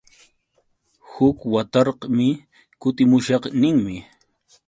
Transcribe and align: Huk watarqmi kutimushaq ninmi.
Huk 1.11 1.37
watarqmi 1.53 2.27
kutimushaq 2.81 3.43
ninmi. 3.61 3.95